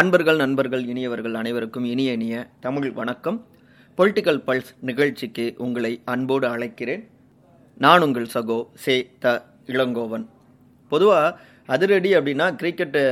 [0.00, 3.38] அன்பர்கள் நண்பர்கள் இனியவர்கள் அனைவருக்கும் இனிய இனிய தமிழ் வணக்கம்.
[3.98, 7.02] பொலிட்டிக்கல் பல்ஸ் நிகழ்ச்சிக்கு உங்களை அன்போடு அழைக்கிறேன்.
[7.84, 9.34] நான் உங்கள் சகோ சே த
[9.66, 10.24] இளங்கோவன்.
[10.88, 11.36] பொதுவாக
[11.66, 13.02] அதிரடி அப்படின்னா கிரிக்கெட்டு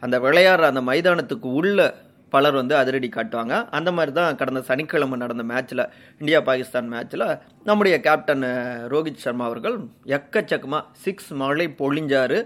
[0.00, 1.88] அந்த விளையாடுற அந்த மைதானத்துக்கு உள்ள
[2.28, 3.68] பலர் வந்து அதிரடி காட்டுவாங்க.
[3.78, 7.28] அந்த மாதிரி தான் கடந்த சனிக்கிழமை நடந்த மேட்ச்சில் இந்தியா பாகிஸ்தான் மேட்ச்சில்
[7.64, 8.46] நம்முடைய கேப்டன்
[8.94, 9.78] ரோஹித் சர்மா அவர்கள்
[10.16, 12.40] எக்கச்சக்கமாக சிக்ஸ் மழை பொழிஞ்சாரு.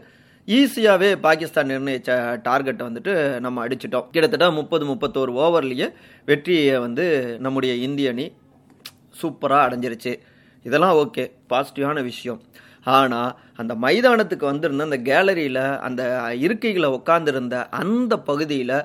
[0.46, 4.06] ஈஸியாகவே பாகிஸ்தான் நிர்ணயித்த டார்கெட்டை வந்துட்டு நம்ம அடிச்சிட்டோம்.
[4.10, 5.92] கிட்டத்தட்ட முப்பது முப்பத்தோரு ஓவர்லேயே
[6.27, 8.32] வெற்றியை வந்து நம்முடைய இந்திய அணி
[9.23, 10.18] சூப்பராக அடைஞ்சிருச்சு.
[10.62, 12.42] இதெல்லாம் ஓகே பாசிட்டிவான விஷயம்.
[12.84, 16.02] ஆனால் அந்த மைதானத்துக்கு வந்திருந்த அந்த கேலரியில் அந்த
[16.41, 18.77] இருக்கைகளை உட்காந்துருந்த அந்த பகுதியில்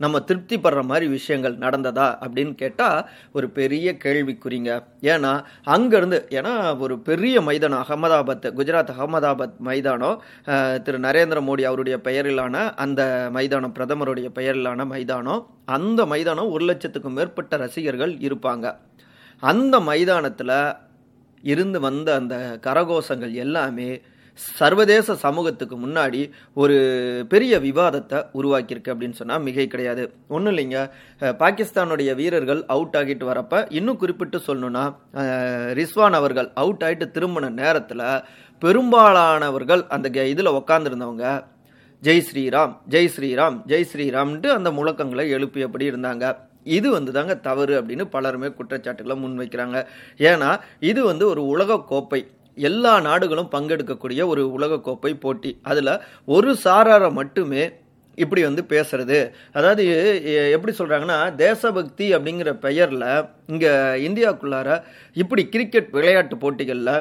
[0.00, 4.70] நம்ம திருப்தி படுற மாதிரி விஷயங்கள் நடந்ததா அப்படின்னு கேட்டால் ஒரு பெரிய கேள்விக்குறிங்க
[5.02, 5.32] ஏன்னா
[5.66, 10.22] அங்கேருந்து ஏன்னா ஒரு பெரிய மைதானம் அகமதாபாத் குஜராத் அகமதாபாத் மைதானம்
[10.82, 15.42] திரு நரேந்திர மோடி அவருடைய பெயரிலான அந்த மைதானம் பிரதமருடைய பெயரிலான மைதானம்
[15.76, 18.66] அந்த மைதானம் ஒரு லட்சத்துக்கும் மேற்பட்ட ரசிகர்கள் இருப்பாங்க.
[19.42, 20.56] அந்த மைதானத்தில்
[21.42, 22.34] இருந்து வந்த அந்த
[22.66, 23.90] கரகோஷங்கள் எல்லாமே
[24.58, 26.20] சர்வதேச சமூகத்துக்கு முன்னாடி
[26.62, 26.76] ஒரு
[27.32, 30.02] பெரிய விவாதத்தை உருவாக்கியிருக்கு அப்படின்னு சொன்னால் மிகை கிடையாது.
[30.34, 30.80] ஒன்றும் இல்லைங்க.
[31.42, 34.84] பாகிஸ்தானுடைய வீரர்கள் அவுட் ஆகிட்டு வரப்ப இன்னும் குறிப்பிட்டு சொல்லணும்னா
[35.80, 38.04] ரிஸ்வான் அவர்கள் அவுட் ஆகிட்டு திரும்பின நேரத்தில்
[38.62, 41.28] பெரும்பாலானவர்கள் அந்த இதில் உக்காந்துருந்தவங்க
[42.02, 46.26] ஜெய் ஸ்ரீராம் ஜெய் ஸ்ரீராம் ஜெய் ஸ்ரீராம்ன்ட்டு அந்த முழக்கங்களை எழுப்பியபடி இருந்தாங்க.
[46.76, 49.78] இது வந்து தாங்க தவறு அப்படின்னு பலருமே குற்றச்சாட்டுகளை முன்வைக்கிறாங்க.
[50.30, 50.50] ஏன்னா
[50.90, 52.20] இது வந்து ஒரு உலக கோப்பை
[52.68, 55.52] எல்லா நாடுகளும் பங்கெடுக்கக்கூடிய ஒரு உலக கோப்பை போட்டி.
[55.70, 55.92] அதில்
[56.36, 57.62] ஒரு சாராரை மட்டுமே
[58.18, 59.18] இப்படி வந்து பேசுறது.
[59.58, 59.84] அதாவது
[60.56, 63.06] எப்படி சொல்கிறாங்கன்னா தேசபக்தி அப்படிங்கிற பெயரில்
[63.52, 63.72] இங்கே
[64.08, 64.68] இந்தியாவுக்குள்ளார
[65.22, 66.94] இப்படி கிரிக்கெட் விளையாட்டு போட்டிகளில்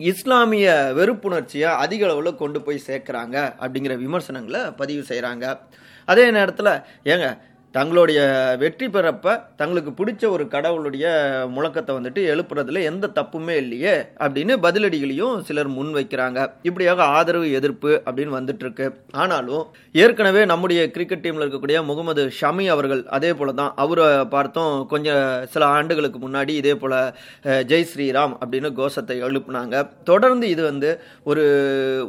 [0.00, 5.46] இஸ்லாமிய வெறுப்புணர்ச்சியை அதிக அளவில் கொண்டு போய் சேர்க்குறாங்க அப்படிங்கிற விமர்சனங்களை பதிவு செய்கிறாங்க
[6.08, 6.72] அதே நேரத்தில்
[7.12, 7.26] ஏங்க
[7.76, 8.20] தங்களுடைய
[8.62, 11.04] வெற்றி பெறப்ப தங்களுக்கு பிடிச்ச ஒரு கடவுளுடைய
[11.54, 13.94] முழக்கத்தை வந்துட்டு எழுப்புறதுல எந்த தப்புமே இல்லையே
[14.24, 16.38] அப்படின்னு பதிலடிகளையும் சிலர் முன் வைக்கிறாங்க.
[16.68, 18.86] இப்படியாக ஆதரவு எதிர்ப்பு அப்படின்னு வந்துட்டு இருக்கு
[19.22, 19.64] ஆனாலும்
[20.02, 25.22] ஏற்கனவே நம்முடைய கிரிக்கெட் டீம்ல இருக்கக்கூடிய முகமது ஷமி அவர்கள் அதே போல தான் அவரை பார்த்தோம் கொஞ்சம்
[25.54, 26.92] சில ஆண்டுகளுக்கு முன்னாடி இதே போல
[27.72, 29.74] ஜெய் ஸ்ரீராம் அப்படின்னு கோஷத்தை எழுப்புனாங்க.
[30.10, 30.92] தொடர்ந்து இது வந்து
[31.30, 31.46] ஒரு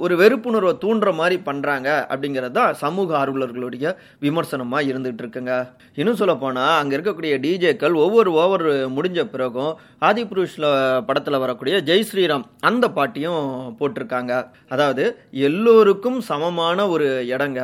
[0.06, 3.96] ஒரு வெறுப்புணர்வை தூண்டுற மாதிரி பண்றாங்க அப்படிங்கிறது தான் சமூக ஆர்வலர்களுடைய
[4.28, 5.52] விமர்சனமாக இருந்துகிட்டு இருக்குங்க.
[5.96, 8.66] இன்னும் சொல்ல போனால் அங்கே இருக்கக்கூடிய டிஜேக்கள் ஒவ்வொரு ஓவர்
[8.96, 9.72] முடிஞ்ச பிறகும்
[10.10, 10.66] ஆதிபுருஷ்ல
[11.10, 13.46] படத்துல வரக்கூடிய ஜெய் ஸ்ரீராம் அந்த பாட்டியும்
[13.80, 14.34] போட்டிருக்காங்க.
[14.70, 15.06] அதாவது
[15.50, 17.62] எல்லோருக்கும் சமமான ஒரு இடங்க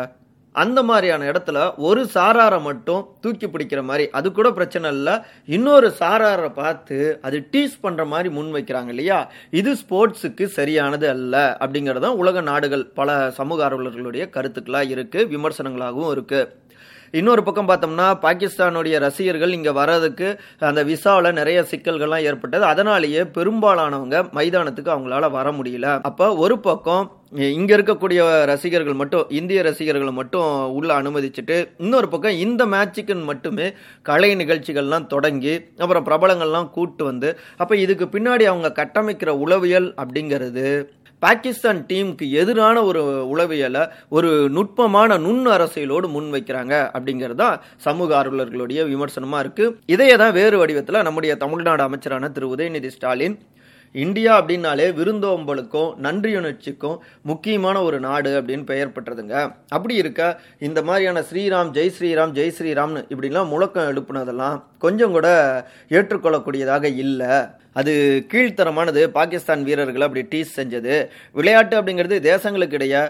[0.55, 1.57] அந்த மாதிரியான இடத்துல
[1.87, 5.15] ஒரு சாராரை மட்டும் தூக்கி பிடிக்கிற மாதிரி அது கூட பிரச்சனை இல்லை.
[5.45, 9.19] இன்னொரு சாராரை பார்த்து அது டீஸ் பண்ணுற மாதிரி முன் வைக்கிறாங்க இல்லையா?
[9.59, 16.49] இது ஸ்போர்ட்ஸுக்கு சரியானது அல்ல அப்படிங்கறதுதான் உலக நாடுகள் பல சமூக ஆர்வலர்களுடைய கருத்துக்களாக இருக்குது விமர்சனங்களாகவும் இருக்குது
[17.13, 20.27] இன்னொரு பக்கம் பார்த்தோம்னா பாகிஸ்தானுடைய ரசிகர்கள் இங்கே வர்றதுக்கு
[20.69, 22.65] அந்த விசாவில் நிறைய சிக்கல்கள்லாம் ஏற்பட்டது.
[22.65, 25.87] அதனாலேயே பெரும்பாலானவங்க மைதானத்துக்கு அவங்களால வர முடியல.
[26.09, 27.05] அப்போ ஒரு பக்கம்
[27.57, 30.47] இங்கே இருக்கக்கூடிய ரசிகர்கள் மட்டும் இந்திய ரசிகர்களை மட்டும்
[30.77, 33.67] உள்ள அனுமதிச்சுட்டு இன்னொரு பக்கம் இந்த மேட்சுக்குன்னு மட்டுமே
[34.01, 40.65] கலை நிகழ்ச்சிகள்லாம் தொடங்கி அப்புறம் பிரபலங்கள்லாம் கூட்டு வந்து அப்போ இதுக்கு பின்னாடி அவங்க கட்டமைக்கிற உளவியல் அப்படிங்கிறது
[41.23, 43.01] பாகிஸ்தான் டீமுக்கு எதிரான ஒரு
[43.33, 43.83] உளவியலை
[44.17, 51.05] ஒரு நுட்பமான நுண் அரசியலோடு முன்வைக்கிறாங்க அப்படிங்கிறது தான் சமூக ஆர்வலர்களுடைய விமர்சனமாக இருக்குது இதையே தான் வேறு வடிவத்தில்
[51.07, 52.53] நம்முடைய தமிழ்நாடு அமைச்சரான திரு.
[52.55, 53.37] உதயநிதி ஸ்டாலின்
[53.95, 56.97] இந்தியா அப்படின்னாலே விருந்தோம்பலுக்கும் நன்றியுணர்ச்சிக்கும்
[57.29, 59.35] முக்கியமான ஒரு நாடு அப்படின்னு பெயர் பெற்றதுங்க.
[59.75, 60.21] அப்படி இருக்க
[60.67, 65.29] இந்த மாதிரியான ஸ்ரீராம் ஜெய் ஸ்ரீராம் ஜெய் ஸ்ரீராம்னு இப்படிலாம் முழக்கம் எழுப்புனதெல்லாம் கொஞ்சம் கூட
[65.97, 67.33] ஏற்றுக்கொள்ளக்கூடியதாக இல்லை.
[67.79, 67.93] அது
[68.31, 69.01] கீழ்த்தரமானது.
[69.17, 70.95] பாகிஸ்தான் வீரர்கள் அப்படி டீஸ் செஞ்சது.
[71.37, 73.01] விளையாட்டு அப்படிங்கிறது தேசங்களுக்கு இடையே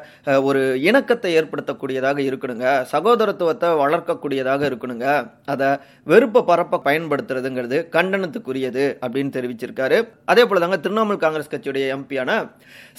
[0.50, 2.66] ஒரு இணக்கத்தை ஏற்படுத்தக்கூடியதாக இருக்கணுங்க.
[2.94, 5.06] சகோதரத்துவத்தை வளர்க்கக்கூடியதாக இருக்கணுங்க.
[5.54, 5.70] அதை
[6.04, 10.00] வெறுப்பை பரப்ப பயன்படுத்துறதுங்கிறது கண்டனத்துக்குரியது அப்படின்னு தெரிவிச்சிருக்காரு.
[10.26, 12.38] அதே போல தாங்க திரிணாமுல் காங்கிரஸ் கட்சியுடைய எம்பியான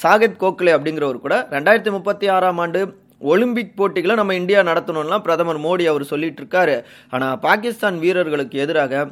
[0.03, 2.83] சாகித் கோக்லே அப்படிங்கிறவர் கூட ரெண்டாயிரத்தி முப்பத்தி ஆறாம் ஆண்டு
[3.31, 6.77] ஒலிம்பிக் போட்டிகளை நம்ம இந்தியா நடத்தணும்லாம் பிரதமர் மோடி அவர் சொல்லிட்டு இருக்காரு.
[7.11, 9.03] ஆனா பாகிஸ்தான் வீரர்களுக்கு எதிராக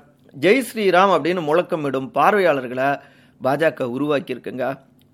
[0.45, 2.89] ஜெய் ஸ்ரீராம் அப்படின்னு முழக்கமிடும் பார்வையாளர்களை
[3.41, 4.67] பாஜக உருவாக்கியிருக்குங்க.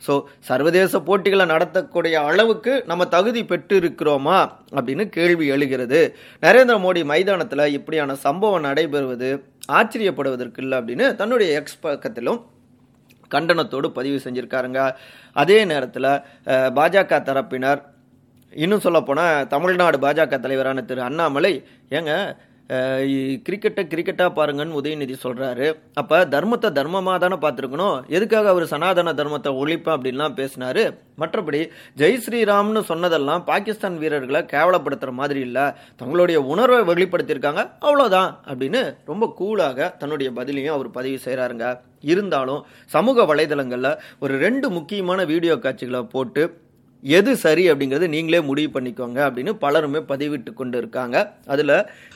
[0.02, 0.14] ஸோ
[0.48, 4.38] சர்வதேச போட்டிகளை நடத்தக்கூடிய அளவுக்கு நம்ம தகுதி பெற்று இருக்கிறோமா
[4.76, 6.00] அப்படின்னு கேள்வி எழுகிறது.
[6.44, 9.30] நரேந்திர மோடி மைதானத்தில் இப்படியான சம்பவம் நடைபெறுவது
[9.78, 12.40] ஆச்சரியப்படுவதற்கு இல்லை அப்படின்னு தன்னுடைய எக்ஸ் பக்கத்திலும்
[13.34, 14.80] கண்டனத்தோடு பதிவு செஞ்சுருக்காருங்க.
[15.42, 16.10] அதே நேரத்தில்
[16.78, 17.80] பாஜக தரப்பினர்
[18.64, 21.54] இன்னும் சொல்லப்போனால் தமிழ்நாடு பாஜக தலைவரான திரு அண்ணாமலை
[21.98, 22.12] ஏங்க
[23.46, 25.66] கிரிக்கெட்டை கிரிக்கெட்டாக பாருங்கன்னு உதயநிதி சொல்கிறாரு
[26.00, 27.96] அப்போ தர்மத்தை தர்மமாக தானே பார்த்துருக்கணும்?
[28.16, 30.82] எதுக்காக அவர் சனாதன தர்மத்தை ஒழிப்பேன் அப்படின்லாம் பேசினார்.
[31.22, 31.60] மற்றபடி
[32.00, 35.66] ஜெய் ஸ்ரீராம்னு சொன்னதெல்லாம் பாகிஸ்தான் வீரர்களை கேவலப்படுத்துகிற மாதிரி இல்லை.
[36.02, 37.64] தங்களுடைய உணர்வை வெளிப்படுத்தியிருக்காங்க.
[37.86, 38.82] அவ்வளோதான் அப்படின்னு
[39.12, 41.66] ரொம்ப கூலாக தன்னுடைய பதிலையும் அவர் பதிவு செய்கிறாருங்க
[42.12, 42.64] இருந்தாலும்
[42.96, 46.42] சமூக வலைதளங்களில் ஒரு ரெண்டு முக்கியமான வீடியோ காட்சிகளை போட்டு
[47.06, 51.16] எது சரி அப்படிங்கிறது நீங்களே முடிவு பண்ணிக்கோங்க அப்படின்னு பலருமே பதிவிட்டு கொண்டு இருக்காங்க
[51.46, 51.72] அதில்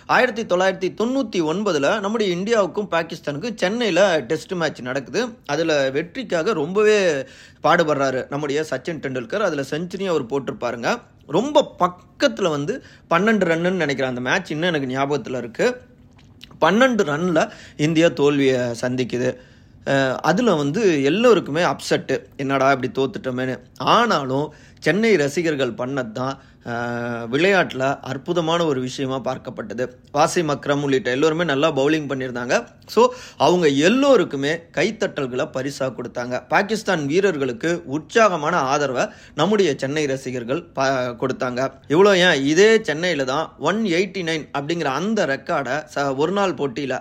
[0.06, 5.28] ஆயிரத்தி தொள்ளாயிரத்தி தொண்ணூற்றி ஒன்பதில் நம்முடைய இந்தியாவுக்கும் பாகிஸ்தானுக்கும் சென்னையில் டெஸ்ட் மேட்ச் நடக்குது.
[5.46, 6.96] அதில் வெற்றிக்காக ரொம்பவே
[7.62, 9.46] பாடுபடுறாரு நம்முடைய சச்சின் டெண்டுல்கர்.
[9.48, 11.00] அதில் செஞ்சுரியும் அவர் போட்டிருப்பாருங்க.
[11.26, 14.16] ரொம்ப பக்கத்தில் வந்து பன்னெண்டு ரன்னுன்னு நினைக்கிறேன்.
[14.16, 15.76] அந்த மேட்ச் இன்னும் எனக்கு ஞாபகத்தில் இருக்குது
[16.60, 19.30] பன்னெண்டு ரன்னில் இந்தியா தோல்வியை சந்திக்குது.
[20.22, 24.48] அதில் வந்து எல்லோருக்குமே அப்செட்டு என்னடா இப்படி தோத்துட்டோமேனு ஆனாலும்
[24.78, 26.38] சென்னை ரசிகர்கள் பண்ணது தான்
[27.32, 29.84] விளையாட்டில் அற்புதமான ஒரு விஷயமாக பார்க்கப்பட்டது.
[30.16, 32.56] வாசிம் அக்ரம் உள்ளிட்ட எல்லோருமே நல்லா பவுலிங் பண்ணியிருந்தாங்க.
[32.94, 33.02] ஸோ
[33.46, 36.34] அவங்க எல்லோருக்குமே கைத்தட்டல்களை பரிசாக கொடுத்தாங்க.
[36.52, 39.04] பாகிஸ்தான் வீரர்களுக்கு உற்சாகமான ஆதரவை
[39.40, 40.88] நம்முடைய சென்னை ரசிகர்கள் ப
[41.22, 41.60] கொடுத்தாங்க.
[41.94, 42.38] இவ்வளோ ஏன்?
[42.52, 46.96] இதே சென்னையில் தான் ஒன் எயிட்டி நைன் அப்படிங்கிற அந்த ரெக்கார்டை ச ஒரு நாள் போட்டியில்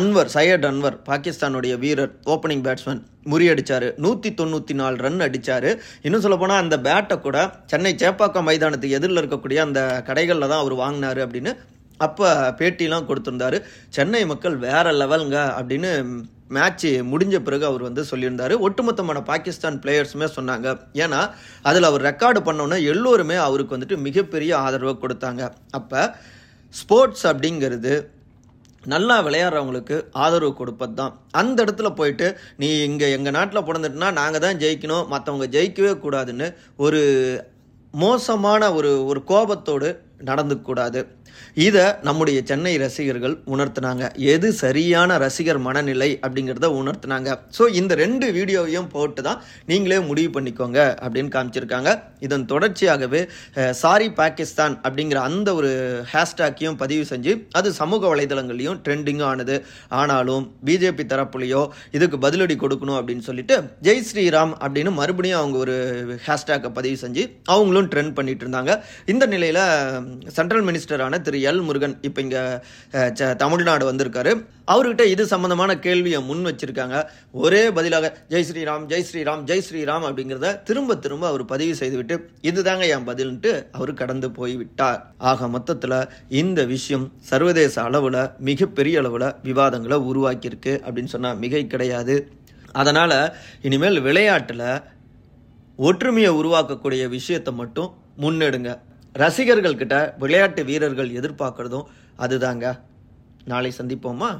[0.00, 3.86] அன்வர் சையட் அன்வர் பாகிஸ்தானுடைய வீரர் ஓப்பனிங் பேட்ஸ்மேன் முறியடிச்சார்.
[4.04, 5.66] நூற்றி தொண்ணூற்றி நாலு ரன் அடித்தார்
[6.06, 7.38] இன்னும் சொல்லப்போனால் அந்த பேட்டை கூட
[7.70, 11.52] சென்னை சேப்பாக்கம் மைதானத்துக்கு எதிரில் இருக்கக்கூடிய அந்த கடைகளில் தான் அவர் வாங்கினாரு அப்படின்னு
[12.06, 12.28] அப்போ
[12.58, 13.58] பேட்டிலாம் கொடுத்துருந்தாரு.
[13.96, 15.90] சென்னை மக்கள் வேற லெவலுங்க அப்படின்னு
[16.56, 18.54] மேட்ச்சு முடிஞ்ச பிறகு அவர் வந்து சொல்லியிருந்தாரு.
[18.66, 20.68] ஒட்டுமொத்தமான பாகிஸ்தான் பிளேயர்ஸுமே சொன்னாங்க.
[21.04, 21.20] ஏன்னா
[21.70, 25.42] அதில் அவர் ரெக்கார்டு பண்ணோன்னே எல்லோருமே அவருக்கு வந்துட்டு மிகப்பெரிய ஆதரவை கொடுத்தாங்க.
[25.78, 26.00] அப்போ
[26.74, 27.92] ஸ்போர்ட்ஸ் அப்படிங்கிறது
[28.84, 32.26] நல்லா விளையாடுறவங்களுக்கு ஆதரவு கொடுப்பது தான் அந்த இடத்துல போயிட்டு
[32.60, 36.46] நீ இங்கே எங்கள் நாட்டில் பிறந்துட்டுனா நாங்கள் தான் ஜெயிக்கணும் மற்றவங்க ஜெயிக்கவே கூடாதுன்னு
[36.84, 37.00] ஒரு
[37.92, 41.06] மோசமான ஒரு ஒரு கோபத்தோடு நடந்துக்கூடாது.
[41.66, 44.04] இதை நம்முடைய சென்னை ரசிகர்கள் உணர்த்தினாங்க.
[44.34, 47.30] எது சரியான ரசிகர் மனநிலை அப்படிங்கிறத உணர்த்தினாங்க.
[47.56, 49.40] ஸோ இந்த ரெண்டு வீடியோவையும் போட்டு தான்
[49.70, 51.92] நீங்களே முடிவு பண்ணிக்கோங்க அப்படின்னு காமிச்சிருக்காங்க.
[52.26, 53.22] இதன் தொடர்ச்சியாகவே
[53.82, 55.70] சாரி பாகிஸ்தான் அப்படிங்கிற அந்த ஒரு
[56.12, 59.56] ஹேஷ்டேக்கையும் பதிவு செஞ்சு அது சமூக வலைதளங்கள்லையும் ட்ரெண்டிங்கும் ஆனது.
[60.00, 61.62] ஆனாலும் பிஜேபி தரப்புலையோ
[61.96, 63.56] இதுக்கு பதிலடி கொடுக்கணும் அப்படின்னு சொல்லிட்டு
[63.88, 65.76] ஜெய் ஸ்ரீராம் அப்படின்னு மறுபடியும் அவங்க ஒரு
[66.26, 67.24] ஹேஷ்டேக்கை பதிவு செஞ்சு
[67.54, 68.72] அவங்களும் ட்ரெண்ட் பண்ணிட்டு இருந்தாங்க.
[69.12, 69.62] இந்த நிலையில்
[70.38, 72.42] சென்ட்ரல் மினிஸ்டரான திரு எல் முருகன் இப்போ இங்கே
[73.42, 74.32] தமிழ்நாடு வந்திருக்காரு.
[74.72, 76.96] அவர்கிட்ட இது சம்பந்தமான கேள்வியை முன் வச்சிருக்காங்க.
[77.44, 82.16] ஒரே பதிலாக ஜெய் ஸ்ரீராம் ஜெய் ஸ்ரீராம் ஜெய் ஸ்ரீராம் அப்படிங்கிறத திரும்ப திரும்ப அவர் பதிவு செய்துவிட்டு
[82.50, 85.00] இதுதாங்க என் பதில்ன்ட்டு அவர் கடந்து போய் விட்டார்
[85.30, 85.98] ஆக மொத்தத்தில்
[86.42, 88.20] இந்த விஷயம் சர்வதேச அளவில்
[88.50, 92.16] மிகப்பெரிய அளவில் விவாதங்களை உருவாக்கியிருக்கு அப்படின்னு சொன்னால் மிகை கிடையாது.
[92.80, 93.18] அதனால்
[93.68, 94.66] இனிமேல் விளையாட்டில்
[95.88, 97.90] ஒற்றுமையை உருவாக்கக்கூடிய விஷயத்தை மட்டும்
[98.22, 98.70] முன்னெடுங்க.
[99.14, 101.84] ரசிகர்கள்கிட்ட விளையாட்டு வீரர்கள் எதிர்பார்க்குறதும்
[102.18, 102.80] அதுதாங்க.
[103.44, 104.38] நாளை சந்திப்போமா?